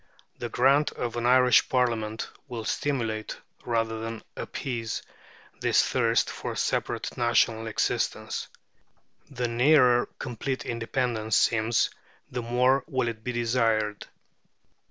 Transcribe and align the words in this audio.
The 0.39 0.49
grant 0.49 0.91
of 0.93 1.15
an 1.15 1.27
Irish 1.27 1.69
Parliament 1.69 2.27
will 2.47 2.65
stimulate 2.65 3.37
rather 3.63 3.99
than 3.99 4.23
appease 4.35 5.03
this 5.59 5.83
thirst 5.87 6.27
for 6.27 6.55
separate 6.55 7.15
national 7.17 7.67
existence. 7.67 8.47
The 9.29 9.47
nearer 9.47 10.07
complete 10.17 10.65
independence 10.65 11.35
seems, 11.35 11.91
the 12.31 12.41
more 12.41 12.83
will 12.87 13.09
it 13.09 13.23
be 13.23 13.31
desired. 13.31 14.07